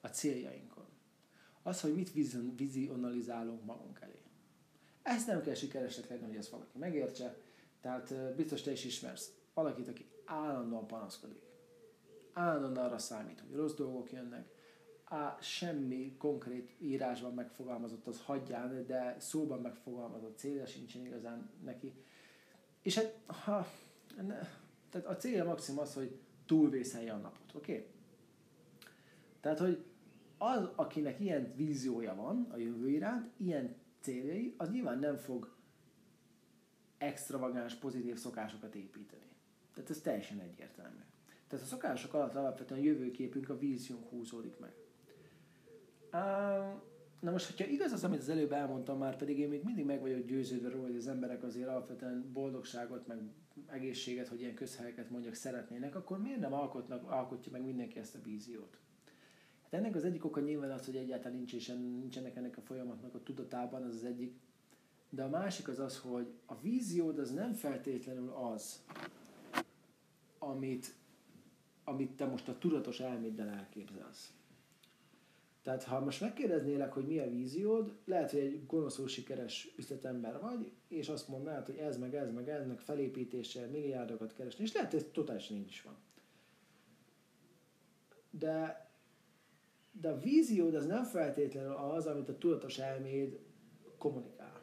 a 0.01 0.09
céljainkon. 0.09 0.87
Az, 1.63 1.81
hogy 1.81 1.95
mit 1.95 2.13
vizionalizálunk 2.57 3.65
magunk 3.65 4.01
elé. 4.01 4.23
Ezt 5.03 5.27
nem 5.27 5.43
kell 5.43 5.55
sikeresnek 5.55 6.09
lenni, 6.09 6.27
hogy 6.27 6.37
ezt 6.37 6.49
valaki 6.49 6.79
megértse. 6.79 7.41
Tehát 7.81 8.35
biztos 8.35 8.63
te 8.63 8.71
is 8.71 8.85
ismersz 8.85 9.33
valakit, 9.55 9.89
aki 9.89 10.07
állandóan 10.25 10.87
panaszkodik. 10.87 11.43
Állandóan 12.33 12.77
arra 12.77 12.99
számít, 12.99 13.41
hogy 13.41 13.57
rossz 13.57 13.75
dolgok 13.75 14.13
jönnek, 14.13 14.52
á, 15.13 15.39
semmi 15.41 16.17
konkrét 16.19 16.75
írásban 16.79 17.35
megfogalmazott, 17.35 18.07
az 18.07 18.21
hagyján, 18.21 18.87
de 18.87 19.17
szóban 19.19 19.61
megfogalmazott 19.61 20.39
célja 20.39 20.67
sincsen 20.67 21.07
igazán 21.07 21.51
neki. 21.65 21.93
És 22.83 22.95
hát, 22.95 23.19
ha, 23.27 23.67
ne, 24.17 24.39
tehát 24.91 25.07
a 25.07 25.17
célja 25.17 25.45
maximum 25.45 25.81
az, 25.81 25.95
hogy 25.95 26.19
túlvészelje 26.47 27.13
a 27.13 27.17
napot, 27.17 27.55
oké? 27.55 27.73
Okay? 27.73 27.87
Tehát, 29.41 29.59
hogy 29.59 29.85
az, 30.39 30.69
akinek 30.75 31.21
ilyen 31.21 31.55
víziója 31.57 32.15
van 32.15 32.49
a 32.51 32.57
jövő 32.57 32.89
iránt, 32.89 33.31
ilyen 33.37 33.75
céljai, 34.01 34.55
az 34.57 34.71
nyilván 34.71 34.99
nem 34.99 35.17
fog 35.17 35.55
extravagáns, 36.99 37.75
pozitív 37.75 38.17
szokásokat 38.17 38.75
építeni. 38.75 39.31
Tehát 39.75 39.91
ez 39.91 40.01
teljesen 40.01 40.41
egyértelmű. 40.41 41.01
Tehát 41.49 41.65
a 41.65 41.69
szokások 41.69 42.15
alatt 42.15 42.35
alapvetően 42.35 42.81
a 42.81 42.85
jövőképünk, 42.85 43.49
a 43.49 43.59
víziónk 43.59 44.09
húzódik 44.09 44.59
meg. 44.59 44.82
Na 47.21 47.31
most, 47.31 47.47
hogyha 47.47 47.73
igaz 47.73 47.93
az, 47.93 48.05
amit 48.05 48.21
az 48.21 48.29
előbb 48.29 48.53
elmondtam 48.53 48.99
már, 48.99 49.17
pedig 49.17 49.39
én 49.39 49.49
még 49.49 49.63
mindig 49.65 49.85
meg 49.85 50.01
vagyok 50.01 50.27
győződve 50.27 50.69
róla, 50.69 50.87
hogy 50.87 50.97
az 50.97 51.07
emberek 51.07 51.43
azért 51.43 51.69
alapvetően 51.69 52.31
boldogságot, 52.33 53.07
meg 53.07 53.19
egészséget, 53.67 54.29
hogy 54.29 54.41
ilyen 54.41 54.55
közhelyeket 54.55 55.11
mondjak 55.11 55.35
szeretnének, 55.35 55.95
akkor 55.95 56.19
miért 56.19 56.41
nem 56.41 56.53
alkotnak, 56.53 57.11
alkotja 57.11 57.53
meg 57.53 57.65
mindenki 57.65 57.99
ezt 57.99 58.15
a 58.15 58.23
víziót? 58.25 58.79
Hát 59.63 59.73
ennek 59.73 59.95
az 59.95 60.05
egyik 60.05 60.25
oka 60.25 60.41
nyilván 60.41 60.71
az, 60.71 60.85
hogy 60.85 60.97
egyáltalán 60.97 61.37
nincs 61.37 61.53
és 61.53 61.67
nincsenek 61.67 62.37
ennek 62.37 62.57
a 62.57 62.61
folyamatnak 62.61 63.15
a 63.15 63.23
tudatában, 63.23 63.83
az 63.83 63.95
az 63.95 64.05
egyik. 64.05 64.35
De 65.11 65.23
a 65.23 65.29
másik 65.29 65.69
az 65.69 65.79
az, 65.79 65.99
hogy 65.99 66.33
a 66.47 66.61
víziód 66.61 67.19
az 67.19 67.31
nem 67.31 67.53
feltétlenül 67.53 68.29
az, 68.29 68.85
amit, 70.39 70.95
amit 71.85 72.11
te 72.11 72.27
most 72.27 72.49
a 72.49 72.59
tudatos 72.59 73.01
elméddel 73.01 73.49
elképzelsz. 73.49 74.33
Tehát 75.63 75.85
ha 75.85 76.01
most 76.01 76.21
megkérdeznélek, 76.21 76.93
hogy 76.93 77.07
mi 77.07 77.19
a 77.19 77.31
víziód, 77.31 77.97
lehet, 78.05 78.31
hogy 78.31 78.41
egy 78.41 78.67
gonoszul 78.67 79.09
sikeres 79.09 79.75
üzletember 79.77 80.41
vagy, 80.41 80.73
és 80.89 81.09
azt 81.09 81.29
mondanád, 81.29 81.67
hogy 81.67 81.77
ez 81.77 81.99
meg 81.99 82.15
ez 82.15 82.31
meg 82.33 82.49
ennek 82.49 82.81
felépítése, 82.81 83.67
milliárdokat 83.67 84.35
keresni, 84.35 84.65
és 84.65 84.73
lehet, 84.73 84.91
hogy 84.91 85.01
ez 85.01 85.07
totálisan 85.13 85.57
így 85.57 85.69
is 85.69 85.83
van. 85.83 85.97
De, 88.31 88.91
de 89.93 90.09
a 90.09 90.19
víziód 90.19 90.75
az 90.75 90.87
nem 90.87 91.05
feltétlenül 91.05 91.73
az, 91.73 92.07
amit 92.07 92.29
a 92.29 92.39
tudatos 92.39 92.79
elméd 92.79 93.39
kommunikál. 93.99 94.63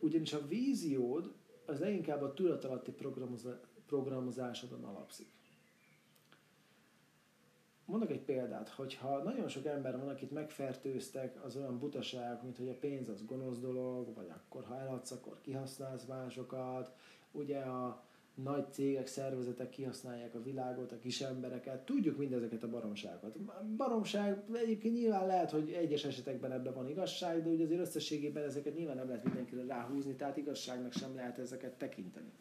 Ugyanis 0.00 0.32
a 0.32 0.46
víziód 0.46 1.34
az 1.66 1.78
leginkább 1.78 2.22
a 2.22 2.34
tudatalatti 2.34 2.94
programozásodon 3.86 4.84
alapszik. 4.84 5.37
Mondok 7.88 8.10
egy 8.10 8.20
példát, 8.20 8.68
hogyha 8.68 9.22
nagyon 9.22 9.48
sok 9.48 9.66
ember 9.66 9.98
van, 9.98 10.08
akit 10.08 10.30
megfertőztek, 10.30 11.44
az 11.44 11.56
olyan 11.56 11.78
butaság, 11.78 12.42
mint 12.42 12.56
hogy 12.56 12.68
a 12.68 12.78
pénz 12.78 13.08
az 13.08 13.24
gonosz 13.24 13.58
dolog, 13.58 14.14
vagy 14.14 14.28
akkor 14.28 14.64
ha 14.64 14.78
eladsz, 14.78 15.10
akkor 15.10 15.40
kihasználsz 15.40 16.04
másokat, 16.04 16.92
ugye 17.32 17.58
a 17.58 18.04
nagy 18.34 18.72
cégek, 18.72 19.06
szervezetek 19.06 19.70
kihasználják 19.70 20.34
a 20.34 20.42
világot, 20.42 20.92
a 20.92 20.98
kis 20.98 21.20
embereket, 21.20 21.84
tudjuk 21.84 22.16
mindezeket 22.16 22.62
a 22.62 22.68
baromságokat. 22.68 23.38
Baromság 23.76 24.44
egyébként 24.52 24.94
nyilván 24.94 25.26
lehet, 25.26 25.50
hogy 25.50 25.70
egyes 25.70 26.04
esetekben 26.04 26.52
ebben 26.52 26.74
van 26.74 26.88
igazság, 26.88 27.42
de 27.42 27.48
ugye 27.48 27.64
azért 27.64 27.80
összességében 27.80 28.44
ezeket 28.44 28.76
nyilván 28.76 28.96
nem 28.96 29.08
lehet 29.08 29.24
mindenkire 29.24 29.64
ráhúzni, 29.66 30.14
tehát 30.14 30.36
igazságnak 30.36 30.92
sem 30.92 31.14
lehet 31.14 31.38
ezeket 31.38 31.72
tekinteni. 31.72 32.32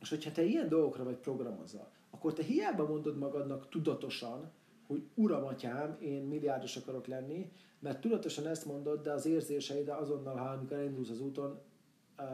És 0.00 0.08
hogyha 0.08 0.32
te 0.32 0.42
ilyen 0.42 0.68
dolgokra 0.68 1.04
vagy 1.04 1.16
programozva, 1.16 1.92
akkor 2.24 2.36
te 2.36 2.42
hiába 2.42 2.86
mondod 2.86 3.16
magadnak 3.16 3.68
tudatosan, 3.68 4.50
hogy 4.86 5.02
uram, 5.14 5.44
atyám, 5.44 5.96
én 6.00 6.22
milliárdos 6.22 6.76
akarok 6.76 7.06
lenni, 7.06 7.50
mert 7.78 8.00
tudatosan 8.00 8.46
ezt 8.46 8.64
mondod, 8.64 9.02
de 9.02 9.12
az 9.12 9.26
érzéseid 9.26 9.88
azonnal, 9.88 10.36
ha 10.36 10.44
amikor 10.44 10.76
elindulsz 10.76 11.10
az 11.10 11.20
úton, 11.20 11.60
uh, 12.18 12.26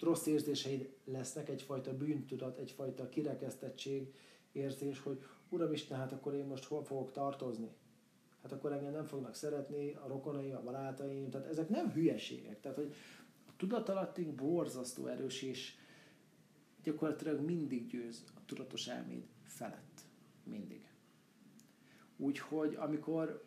rossz 0.00 0.26
érzéseid 0.26 0.90
lesznek, 1.04 1.48
egyfajta 1.48 1.96
bűntudat, 1.96 2.58
egyfajta 2.58 3.08
kirekesztettség 3.08 4.14
érzés, 4.52 5.00
hogy 5.00 5.18
Uram 5.48 5.72
Isten, 5.72 5.98
hát 5.98 6.12
akkor 6.12 6.34
én 6.34 6.46
most 6.46 6.64
hol 6.64 6.84
fogok 6.84 7.12
tartozni? 7.12 7.70
Hát 8.42 8.52
akkor 8.52 8.72
engem 8.72 8.92
nem 8.92 9.06
fognak 9.06 9.34
szeretni, 9.34 9.92
a 9.92 10.08
rokonai, 10.08 10.50
a 10.52 10.62
barátaim, 10.62 11.30
tehát 11.30 11.46
ezek 11.46 11.68
nem 11.68 11.90
hülyeségek. 11.90 12.60
Tehát, 12.60 12.76
hogy 12.76 12.94
a 13.46 13.52
tudatalattink 13.56 14.34
borzasztó 14.34 15.06
erős, 15.06 15.42
és 15.42 15.74
gyakorlatilag 16.86 17.40
mindig 17.40 17.86
győz 17.86 18.24
a 18.34 18.44
tudatos 18.44 18.86
elméd 18.86 19.24
felett. 19.42 20.00
Mindig. 20.42 20.88
Úgyhogy 22.16 22.74
amikor, 22.74 23.44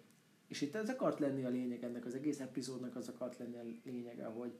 és 0.48 0.62
itt 0.62 0.76
ez 0.76 0.90
akart 0.90 1.20
lenni 1.20 1.44
a 1.44 1.50
lényeg 1.50 1.84
ennek 1.84 2.06
az 2.06 2.16
egész 2.16 2.40
epizódnak, 2.40 2.96
az 2.96 3.08
akart 3.08 3.38
lenni 3.38 3.58
a 3.58 3.64
lényege, 3.84 4.26
hogy 4.26 4.60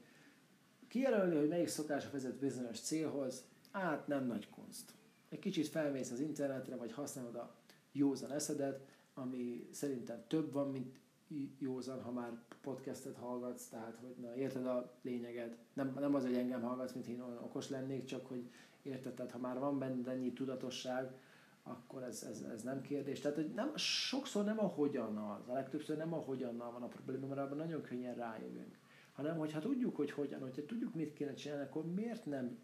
kijelölni, 0.88 1.36
hogy 1.36 1.48
melyik 1.48 1.68
szokás 1.68 2.10
vezet 2.10 2.38
bizonyos 2.38 2.80
célhoz, 2.80 3.44
hát 3.70 4.06
nem 4.06 4.26
nagy 4.26 4.48
kunst. 4.48 4.94
Egy 5.28 5.38
kicsit 5.38 5.68
felmész 5.68 6.10
az 6.10 6.20
internetre, 6.20 6.76
vagy 6.76 6.92
használod 6.92 7.34
a 7.34 7.56
józan 7.92 8.32
eszedet, 8.32 8.88
ami 9.14 9.68
szerintem 9.70 10.24
több 10.26 10.52
van, 10.52 10.70
mint 10.70 11.00
józan, 11.58 12.02
ha 12.02 12.12
már 12.12 12.38
podcastet 12.60 13.16
hallgatsz, 13.16 13.68
tehát 13.68 13.96
hogy 14.00 14.14
na, 14.20 14.36
érted 14.36 14.66
a 14.66 14.92
lényeget. 15.02 15.56
Nem, 15.72 15.92
nem 15.98 16.14
az, 16.14 16.24
hogy 16.24 16.34
engem 16.34 16.62
hallgatsz, 16.62 16.92
mint 16.92 17.06
én 17.06 17.20
olyan 17.20 17.42
okos 17.42 17.68
lennék, 17.68 18.04
csak 18.04 18.26
hogy 18.26 18.50
Érted? 18.82 19.14
Tehát 19.14 19.32
ha 19.32 19.38
már 19.38 19.58
van 19.58 19.78
benne 19.78 20.10
ennyi 20.10 20.32
tudatosság, 20.32 21.12
akkor 21.62 22.02
ez, 22.02 22.22
ez, 22.22 22.40
ez 22.40 22.62
nem 22.62 22.80
kérdés. 22.80 23.20
Tehát 23.20 23.36
hogy 23.36 23.50
nem, 23.54 23.76
sokszor 23.76 24.44
nem 24.44 24.58
a 24.58 24.66
hogyannal, 24.66 25.44
a 25.46 25.52
legtöbbször 25.52 25.96
nem 25.96 26.12
a 26.12 26.16
hogyannal 26.16 26.72
van 26.72 26.82
a 26.82 26.88
probléma, 26.88 27.26
mert 27.26 27.40
abban 27.40 27.56
nagyon 27.56 27.82
könnyen 27.82 28.14
rájövünk. 28.14 28.78
Hanem, 29.12 29.38
hogyha 29.38 29.60
tudjuk, 29.60 29.96
hogy 29.96 30.10
hogyan, 30.10 30.40
hogyha 30.40 30.64
tudjuk, 30.64 30.94
mit 30.94 31.12
kéne 31.12 31.34
csinálni, 31.34 31.64
akkor 31.64 31.92
miért 31.94 32.26
nem 32.26 32.58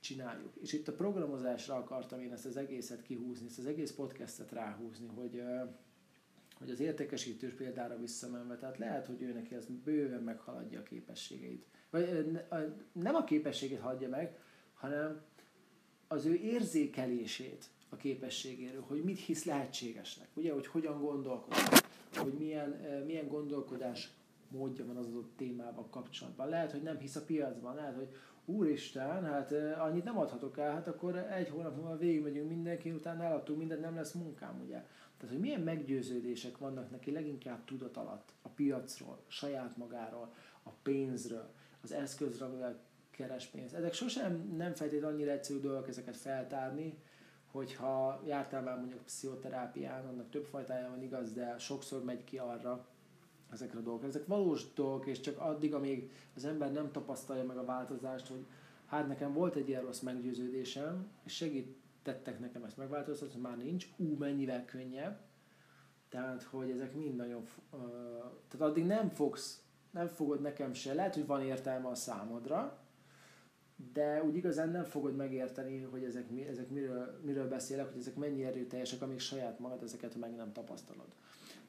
csináljuk. 0.00 0.56
És 0.56 0.72
itt 0.72 0.88
a 0.88 0.94
programozásra 0.94 1.74
akartam 1.74 2.20
én 2.20 2.32
ezt 2.32 2.46
az 2.46 2.56
egészet 2.56 3.02
kihúzni, 3.02 3.46
ezt 3.46 3.58
az 3.58 3.66
egész 3.66 3.92
podcastet 3.92 4.52
ráhúzni, 4.52 5.06
hogy, 5.06 5.42
hogy 6.58 6.70
az 6.70 6.80
értékesítős 6.80 7.52
példára 7.52 7.98
visszamenve, 7.98 8.56
tehát 8.56 8.78
lehet, 8.78 9.06
hogy 9.06 9.22
ő 9.22 9.32
neki 9.32 9.54
ez 9.54 9.66
bőven 9.84 10.22
meghaladja 10.22 10.80
a 10.80 10.82
képességeit. 10.82 11.66
Vagy 11.90 12.30
nem 12.92 13.14
a 13.14 13.24
képességét 13.24 13.80
hagyja 13.80 14.08
meg, 14.08 14.38
hanem 14.74 15.20
az 16.08 16.24
ő 16.24 16.34
érzékelését 16.34 17.70
a 17.88 17.96
képességéről, 17.96 18.82
hogy 18.82 19.04
mit 19.04 19.18
hisz 19.18 19.44
lehetségesnek, 19.44 20.28
ugye, 20.34 20.52
hogy 20.52 20.66
hogyan 20.66 21.00
gondolkodik, 21.00 21.84
hogy 22.14 22.32
milyen, 22.32 22.70
milyen 23.06 23.28
gondolkodás 23.28 24.10
módja 24.48 24.86
van 24.86 24.96
az 24.96 25.06
adott 25.06 25.36
témával 25.36 25.88
kapcsolatban. 25.90 26.48
Lehet, 26.48 26.72
hogy 26.72 26.82
nem 26.82 26.98
hisz 26.98 27.16
a 27.16 27.24
piacban, 27.24 27.74
lehet, 27.74 27.94
hogy 27.94 28.08
úristen, 28.46 29.24
hát 29.24 29.52
annyit 29.78 30.04
nem 30.04 30.18
adhatok 30.18 30.58
el, 30.58 30.72
hát 30.72 30.88
akkor 30.88 31.16
egy 31.16 31.48
hónap 31.48 31.76
múlva 31.76 31.96
végigmegyünk 31.96 32.48
mindenki, 32.48 32.90
utána 32.90 33.24
eladtunk 33.24 33.58
mindent, 33.58 33.80
nem 33.80 33.94
lesz 33.94 34.12
munkám, 34.12 34.60
ugye? 34.64 34.84
Tehát, 35.16 35.34
hogy 35.34 35.40
milyen 35.40 35.60
meggyőződések 35.60 36.58
vannak 36.58 36.90
neki 36.90 37.10
leginkább 37.10 37.64
tudat 37.64 37.96
alatt 37.96 38.32
a 38.42 38.48
piacról, 38.48 39.18
saját 39.26 39.76
magáról, 39.76 40.34
a 40.62 40.70
pénzről, 40.82 41.52
az 41.82 41.92
eszközről, 41.92 42.48
amivel 42.48 42.80
keres 43.10 43.46
pénzt. 43.46 43.74
Ezek 43.74 43.92
sosem 43.92 44.54
nem 44.56 44.74
feltétlenül 44.74 45.16
annyira 45.16 45.30
egyszerű 45.30 45.60
dolgok 45.60 45.88
ezeket 45.88 46.16
feltárni, 46.16 46.98
hogyha 47.46 48.22
jártál 48.26 48.62
már 48.62 48.78
mondjuk 48.78 49.04
pszichoterápián, 49.04 50.06
annak 50.06 50.30
több 50.30 50.44
fajtája 50.44 50.88
van 50.88 51.02
igaz, 51.02 51.32
de 51.32 51.58
sokszor 51.58 52.04
megy 52.04 52.24
ki 52.24 52.38
arra 52.38 52.86
ezekre 53.52 53.78
a 53.78 53.82
dolgokra. 53.82 54.08
Ezek 54.08 54.26
valós 54.26 54.72
dolgok, 54.74 55.06
és 55.06 55.20
csak 55.20 55.38
addig, 55.38 55.74
amíg 55.74 56.10
az 56.34 56.44
ember 56.44 56.72
nem 56.72 56.92
tapasztalja 56.92 57.44
meg 57.44 57.56
a 57.56 57.64
változást, 57.64 58.26
hogy 58.26 58.46
hát 58.86 59.08
nekem 59.08 59.32
volt 59.32 59.54
egy 59.54 59.68
ilyen 59.68 59.82
rossz 59.82 60.00
meggyőződésem, 60.00 61.06
és 61.24 61.34
segítettek 61.34 62.40
nekem 62.40 62.64
ezt 62.64 62.76
megváltoztatni, 62.76 63.40
már 63.40 63.56
nincs, 63.56 63.88
ú, 63.96 64.16
mennyivel 64.18 64.64
könnyebb. 64.64 65.20
Tehát, 66.08 66.42
hogy 66.42 66.70
ezek 66.70 66.94
mind 66.94 67.16
nagyon, 67.16 67.42
uh, 67.70 67.80
tehát 68.48 68.70
addig 68.70 68.84
nem 68.84 69.08
fogsz, 69.08 69.62
nem 69.90 70.08
fogod 70.08 70.40
nekem 70.40 70.72
se, 70.72 70.94
lehet, 70.94 71.14
hogy 71.14 71.26
van 71.26 71.42
értelme 71.42 71.88
a 71.88 71.94
számodra, 71.94 72.78
de 73.92 74.22
úgy 74.24 74.36
igazán 74.36 74.70
nem 74.70 74.84
fogod 74.84 75.16
megérteni, 75.16 75.82
hogy 75.82 76.04
ezek, 76.04 76.30
mi, 76.30 76.46
ezek 76.46 76.70
miről, 76.70 77.20
miről 77.24 77.48
beszélek, 77.48 77.86
hogy 77.86 78.00
ezek 78.00 78.16
mennyi 78.16 78.44
erőteljesek, 78.44 79.02
amíg 79.02 79.18
saját 79.18 79.58
magad 79.58 79.82
ezeket 79.82 80.16
meg 80.16 80.34
nem 80.34 80.52
tapasztalod. 80.52 81.08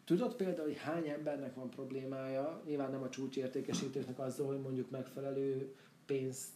Tudod 0.08 0.36
például, 0.36 0.68
hogy 0.68 0.78
hány 0.78 1.08
embernek 1.08 1.56
van 1.56 1.70
problémája, 1.70 2.62
nyilván 2.66 2.92
nem 2.92 3.02
a 3.02 3.10
csúcsértékesítőknek 3.10 4.20
azzal, 4.20 4.48
hogy 4.48 4.62
mondjuk 4.62 4.90
megfelelő 4.90 5.76
pénzt, 6.06 6.50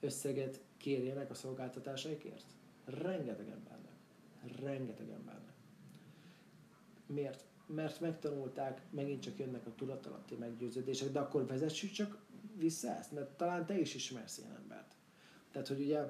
összeget 0.00 0.60
kérjenek 0.76 1.30
a 1.30 1.34
szolgáltatásaikért? 1.34 2.44
Rengeteg 2.84 3.48
embernek. 3.48 3.92
Rengeteg 4.62 5.10
embernek. 5.10 5.54
Miért? 7.06 7.44
Mert 7.66 8.00
megtanulták, 8.00 8.82
megint 8.90 9.22
csak 9.22 9.38
jönnek 9.38 9.66
a 9.66 9.74
tudatalatti 9.74 10.34
meggyőződések, 10.34 11.12
de 11.12 11.18
akkor 11.18 11.46
vezessük 11.46 11.90
csak 11.90 12.18
vissza 12.56 12.96
ezt, 12.96 13.12
mert 13.12 13.36
talán 13.36 13.66
te 13.66 13.78
is 13.78 13.94
ismersz 13.94 14.38
ilyen 14.38 14.56
embert. 14.62 14.94
Tehát, 15.52 15.68
hogy 15.68 15.80
ugye 15.80 16.00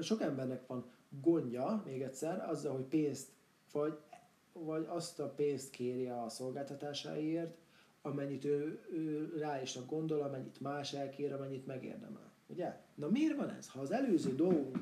sok 0.00 0.20
embernek 0.20 0.66
van 0.66 0.90
gondja, 1.20 1.82
még 1.84 2.02
egyszer, 2.02 2.48
azzal, 2.48 2.74
hogy 2.74 2.84
pénzt, 2.84 3.28
vagy, 3.72 3.98
vagy 4.58 4.86
azt 4.88 5.20
a 5.20 5.28
pénzt 5.28 5.70
kéri 5.70 6.06
a 6.06 6.28
szolgáltatásáért, 6.28 7.56
amennyit 8.02 8.44
ő, 8.44 8.80
ő 8.92 9.34
rá 9.38 9.62
is 9.62 9.78
gondol, 9.86 10.20
amennyit 10.20 10.60
más 10.60 10.92
elkér, 10.92 11.32
amennyit 11.32 11.66
megérdemel. 11.66 12.32
Ugye? 12.46 12.80
Na 12.94 13.08
miért 13.08 13.36
van 13.36 13.50
ez? 13.50 13.68
Ha 13.68 13.80
az 13.80 13.90
előző 13.90 14.34
dolgunk, 14.34 14.78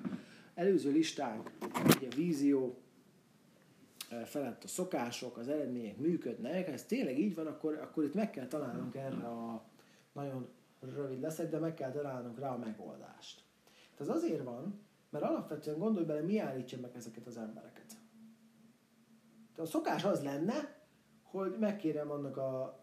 előző 0.54 0.90
listánk, 0.90 1.50
ugye 1.96 2.08
vízió, 2.16 2.76
felett 4.24 4.64
a 4.64 4.68
szokások, 4.68 5.36
az 5.36 5.48
eredmények 5.48 5.96
működnek, 5.96 6.68
ez 6.68 6.84
tényleg 6.84 7.18
így 7.18 7.34
van, 7.34 7.46
akkor, 7.46 7.74
akkor 7.74 8.04
itt 8.04 8.14
meg 8.14 8.30
kell 8.30 8.46
találnunk 8.46 8.94
erre 8.94 9.26
a 9.26 9.64
nagyon 10.12 10.48
rövid 10.80 11.20
leszek, 11.20 11.50
de 11.50 11.58
meg 11.58 11.74
kell 11.74 11.90
találnunk 11.90 12.38
rá 12.38 12.54
a 12.54 12.58
megoldást. 12.58 13.44
Ez 13.98 14.08
azért 14.08 14.44
van, 14.44 14.80
mert 15.10 15.24
alapvetően 15.24 15.78
gondolj 15.78 16.06
bele, 16.06 16.20
mi 16.20 16.38
állítja 16.38 16.78
meg 16.80 16.90
ezeket 16.96 17.26
az 17.26 17.36
embereket. 17.36 17.96
Tehát 19.54 19.68
a 19.68 19.72
szokás 19.72 20.04
az 20.04 20.22
lenne, 20.22 20.80
hogy 21.22 21.56
megkérem 21.58 22.10
annak 22.10 22.36
a 22.36 22.80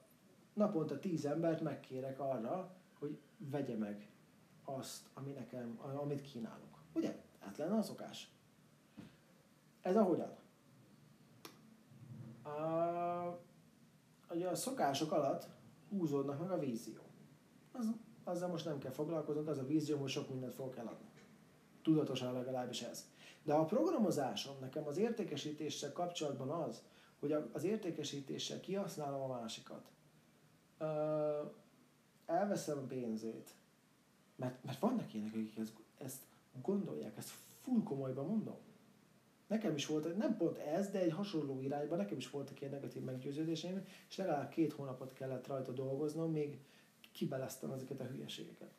naponta 0.53 0.99
tíz 0.99 1.25
embert, 1.25 1.61
megkérek 1.61 2.19
arra, 2.19 2.75
hogy 2.99 3.19
vegye 3.37 3.77
meg 3.77 4.09
azt, 4.63 5.09
ami 5.13 5.31
nekem, 5.31 5.79
amit 6.01 6.21
kínálok. 6.21 6.77
Ugye? 6.93 7.21
Hát 7.39 7.57
lenne 7.57 7.77
a 7.77 7.81
szokás. 7.81 8.31
Ez 9.81 9.95
a 9.95 10.03
hogyan? 10.03 10.35
A, 12.43 13.39
ugye 14.33 14.47
a 14.47 14.55
szokások 14.55 15.11
alatt 15.11 15.47
húzódnak 15.89 16.39
meg 16.39 16.51
a 16.51 16.59
vízió. 16.59 17.01
Az, 17.71 17.91
azzal 18.23 18.49
most 18.49 18.65
nem 18.65 18.77
kell 18.77 18.91
foglalkoznunk, 18.91 19.47
az 19.47 19.57
a 19.57 19.65
vízió, 19.65 19.97
hogy 19.97 20.09
sok 20.09 20.29
mindent 20.29 20.53
fogok 20.53 20.77
eladni 20.77 21.09
tudatosan 21.89 22.33
legalábbis 22.33 22.81
ez. 22.81 23.05
De 23.43 23.53
a 23.53 23.65
programozásom 23.65 24.55
nekem 24.59 24.87
az 24.87 24.97
értékesítéssel 24.97 25.91
kapcsolatban 25.91 26.49
az, 26.49 26.81
hogy 27.19 27.35
az 27.51 27.63
értékesítéssel 27.63 28.59
kihasználom 28.59 29.21
a 29.21 29.39
másikat. 29.39 29.91
elveszem 32.25 32.77
a 32.77 32.81
pénzét. 32.81 33.53
Mert, 34.35 34.63
mert 34.63 34.79
vannak 34.79 35.13
ilyenek, 35.13 35.33
akik 35.33 35.57
ezt, 35.57 35.73
ezt 35.97 36.21
gondolják, 36.61 37.17
ezt 37.17 37.31
full 37.61 37.83
komolyban 37.83 38.25
mondom. 38.25 38.57
Nekem 39.47 39.75
is 39.75 39.85
volt, 39.85 40.17
nem 40.17 40.37
pont 40.37 40.57
ez, 40.57 40.89
de 40.89 40.99
egy 40.99 41.11
hasonló 41.11 41.61
irányban, 41.61 41.97
nekem 41.97 42.17
is 42.17 42.29
voltak 42.29 42.61
ilyen 42.61 42.73
negatív 42.73 43.03
meggyőződéseim, 43.03 43.85
és 44.09 44.15
legalább 44.15 44.49
két 44.49 44.73
hónapot 44.73 45.13
kellett 45.13 45.47
rajta 45.47 45.71
dolgoznom, 45.71 46.31
még 46.31 46.59
kibeleztem 47.11 47.71
ezeket 47.71 47.99
a 47.99 48.03
hülyeségeket. 48.03 48.71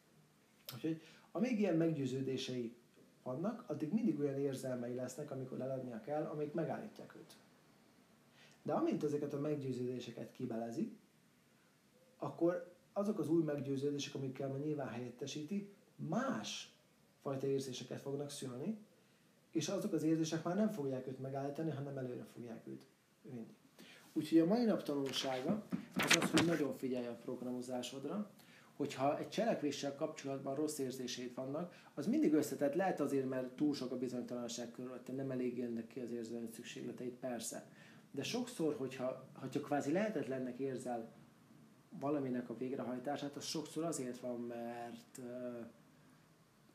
Úgyhogy 0.74 1.00
amíg 1.32 1.58
ilyen 1.58 1.76
meggyőződései 1.76 2.76
vannak, 3.22 3.64
addig 3.66 3.92
mindig 3.92 4.18
olyan 4.18 4.38
érzelmei 4.38 4.94
lesznek, 4.94 5.30
amikor 5.30 5.60
eladnia 5.60 6.00
kell, 6.00 6.24
amik 6.24 6.52
megállítják 6.52 7.14
őt. 7.16 7.36
De 8.62 8.72
amint 8.72 9.04
ezeket 9.04 9.34
a 9.34 9.40
meggyőződéseket 9.40 10.32
kibelezi, 10.32 10.96
akkor 12.18 12.74
azok 12.92 13.18
az 13.18 13.28
új 13.28 13.42
meggyőződések, 13.42 14.14
amikkel 14.14 14.48
ma 14.48 14.56
nyilván 14.56 14.88
helyettesíti, 14.88 15.74
más 15.96 16.74
fajta 17.22 17.46
érzéseket 17.46 18.00
fognak 18.00 18.30
szülni, 18.30 18.78
és 19.50 19.68
azok 19.68 19.92
az 19.92 20.02
érzések 20.02 20.44
már 20.44 20.56
nem 20.56 20.70
fogják 20.70 21.06
őt 21.06 21.20
megállítani, 21.20 21.70
hanem 21.70 21.96
előre 21.98 22.24
fogják 22.24 22.66
őt 22.66 22.86
vinni. 23.22 23.46
Úgyhogy 24.12 24.38
a 24.38 24.46
mai 24.46 24.64
nap 24.64 24.82
tanulsága 24.82 25.62
az 25.94 26.16
az, 26.20 26.30
hogy 26.30 26.46
nagyon 26.46 26.74
figyelj 26.76 27.06
a 27.06 27.18
programozásodra, 27.24 28.30
hogyha 28.80 29.18
egy 29.18 29.28
cselekvéssel 29.28 29.94
kapcsolatban 29.94 30.54
rossz 30.54 30.78
érzéseid 30.78 31.34
vannak, 31.34 31.74
az 31.94 32.06
mindig 32.06 32.32
összetett. 32.32 32.74
Lehet 32.74 33.00
azért, 33.00 33.28
mert 33.28 33.56
túl 33.56 33.74
sok 33.74 33.92
a 33.92 33.98
bizonytalanság 33.98 34.70
körülötte, 34.70 35.12
nem 35.12 35.30
elég 35.30 35.58
jönnek 35.58 35.86
ki 35.86 36.00
az 36.00 36.10
érzelmi 36.10 36.48
szükségleteid, 36.52 37.12
persze. 37.12 37.68
De 38.10 38.22
sokszor, 38.22 38.74
hogyha, 38.76 39.28
hogyha 39.34 39.60
kvázi 39.60 39.92
lehetetlennek 39.92 40.58
érzel 40.58 41.12
valaminek 41.98 42.50
a 42.50 42.56
végrehajtását, 42.56 43.36
az 43.36 43.44
sokszor 43.44 43.84
azért 43.84 44.18
van, 44.18 44.40
mert, 44.40 45.20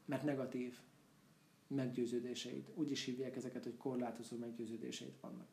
mert 0.05 0.23
negatív 0.23 0.79
meggyőződéseid. 1.67 2.71
Úgy 2.73 2.91
is 2.91 3.03
hívják 3.03 3.35
ezeket, 3.35 3.63
hogy 3.63 3.77
korlátozó 3.77 4.37
meggyőződéseid 4.37 5.13
vannak. 5.21 5.47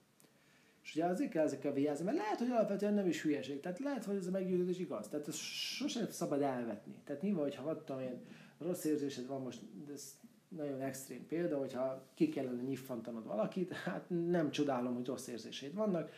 És 0.83 0.95
ugye 0.95 1.05
azért 1.05 1.31
kell 1.31 1.45
ezekkel 1.45 1.73
vigyázni, 1.73 2.05
mert 2.05 2.17
lehet, 2.17 2.39
hogy 2.39 2.51
alapvetően 2.51 2.95
nem 2.95 3.07
is 3.07 3.23
hülyeség. 3.23 3.61
Tehát 3.61 3.79
lehet, 3.79 4.05
hogy 4.05 4.17
ez 4.17 4.27
a 4.27 4.31
meggyőződés 4.31 4.79
igaz. 4.79 5.09
Tehát 5.09 5.29
ez 5.29 5.35
sosem 5.35 6.11
szabad 6.11 6.43
elvetni. 6.43 6.95
Tehát 7.05 7.23
nyilván, 7.23 7.43
hogyha 7.43 7.65
vadtam 7.65 8.01
ilyen 8.01 8.21
rossz 8.59 8.85
érzésed 8.85 9.27
van 9.27 9.43
most, 9.43 9.63
ez 9.93 10.21
nagyon 10.49 10.81
extrém 10.81 11.27
példa, 11.27 11.59
hogyha 11.59 12.07
ki 12.15 12.29
kellene 12.29 12.63
nyiffantanod 12.63 13.27
valakit, 13.27 13.73
hát 13.73 14.05
nem 14.09 14.51
csodálom, 14.51 14.95
hogy 14.95 15.07
rossz 15.07 15.27
érzéseid 15.27 15.75
vannak, 15.75 16.11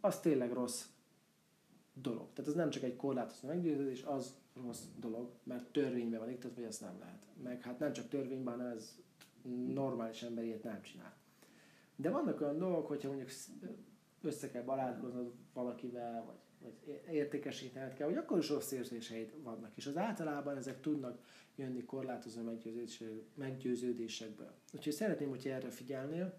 az 0.00 0.20
tényleg 0.20 0.52
rossz 0.52 0.86
dolog. 1.92 2.26
Tehát 2.32 2.50
ez 2.50 2.56
nem 2.56 2.70
csak 2.70 2.82
egy 2.82 2.96
korlátozó 2.96 3.48
meggyőződés, 3.48 4.02
az 4.02 4.34
rossz 4.62 4.82
dolog, 5.00 5.30
mert 5.42 5.64
törvényben 5.64 6.20
van 6.20 6.30
iktatva, 6.30 6.60
hogy 6.60 6.68
ezt 6.68 6.80
nem 6.80 6.98
lehet. 6.98 7.26
Meg 7.42 7.62
hát 7.62 7.78
nem 7.78 7.92
csak 7.92 8.08
törvényben, 8.08 8.56
hanem 8.56 8.76
ez 8.76 8.98
normális 9.74 10.22
ember 10.22 10.44
ilyet 10.44 10.62
nem 10.62 10.82
csinál. 10.82 11.16
De 11.96 12.10
vannak 12.10 12.40
olyan 12.40 12.58
dolgok, 12.58 12.86
hogyha 12.86 13.08
mondjuk 13.08 13.30
össze 14.22 14.50
kell 14.50 14.62
barátkoznod 14.62 15.32
valakivel, 15.52 16.24
vagy, 16.24 16.36
vagy 16.84 17.00
értékesítened 17.14 17.94
kell, 17.94 18.06
hogy 18.06 18.16
akkor 18.16 18.38
is 18.38 18.48
rossz 18.48 18.70
érzéseid 18.70 19.42
vannak. 19.42 19.70
És 19.74 19.86
az 19.86 19.96
általában 19.96 20.56
ezek 20.56 20.80
tudnak 20.80 21.18
jönni 21.56 21.84
korlátozó 21.84 22.40
meggyőződésekből. 23.34 24.52
Úgyhogy 24.72 24.92
szeretném, 24.92 25.28
hogyha 25.28 25.50
erre 25.50 25.70
figyelnél. 25.70 26.38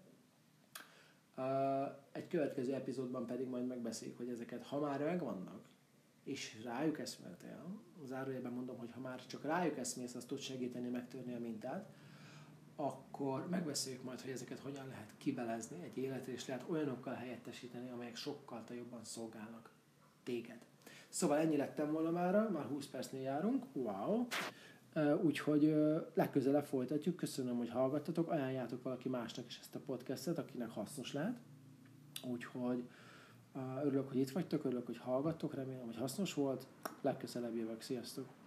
Egy 2.12 2.26
következő 2.26 2.74
epizódban 2.74 3.26
pedig 3.26 3.46
majd 3.46 3.66
megbeszéljük, 3.66 4.16
hogy 4.16 4.28
ezeket, 4.28 4.62
ha 4.62 4.80
már 4.80 5.04
megvannak, 5.04 5.68
és 6.24 6.62
rájuk 6.64 6.98
eszméltél, 6.98 7.80
zárójelben 8.04 8.52
mondom, 8.52 8.78
hogy 8.78 8.90
ha 8.92 9.00
már 9.00 9.26
csak 9.26 9.44
rájuk 9.44 9.78
eszmélsz, 9.78 10.14
az 10.14 10.24
tud 10.24 10.38
segíteni 10.38 10.88
megtörni 10.88 11.34
a 11.34 11.38
mintát, 11.38 11.88
akkor 12.86 13.48
megbeszéljük 13.48 14.02
majd, 14.02 14.20
hogy 14.20 14.30
ezeket 14.30 14.58
hogyan 14.58 14.86
lehet 14.88 15.14
kibelezni 15.18 15.82
egy 15.82 15.96
életre, 15.96 16.32
és 16.32 16.46
lehet 16.46 16.64
olyanokkal 16.68 17.14
helyettesíteni, 17.14 17.90
amelyek 17.90 18.16
sokkal 18.16 18.64
jobban 18.68 19.04
szolgálnak 19.04 19.70
téged. 20.22 20.58
Szóval 21.08 21.38
ennyi 21.38 21.56
lettem 21.56 21.92
volna 21.92 22.10
már, 22.10 22.50
már 22.50 22.64
20 22.64 22.86
percnél 22.86 23.22
járunk, 23.22 23.64
wow! 23.72 24.26
Úgyhogy 25.22 25.74
legközelebb 26.14 26.64
folytatjuk. 26.64 27.16
Köszönöm, 27.16 27.56
hogy 27.56 27.70
hallgattatok. 27.70 28.30
Ajánljátok 28.30 28.82
valaki 28.82 29.08
másnak 29.08 29.46
is 29.46 29.58
ezt 29.58 29.74
a 29.74 29.80
podcastet, 29.86 30.38
akinek 30.38 30.70
hasznos 30.70 31.12
lehet. 31.12 31.38
Úgyhogy 32.24 32.88
Örülök, 33.82 34.08
hogy 34.08 34.18
itt 34.18 34.30
vagytok, 34.30 34.64
örülök, 34.64 34.86
hogy 34.86 34.98
hallgattok, 34.98 35.54
remélem, 35.54 35.84
hogy 35.84 35.96
hasznos 35.96 36.34
volt. 36.34 36.66
Legközelebb 37.00 37.56
jövök. 37.56 37.80
Sziasztok! 37.80 38.39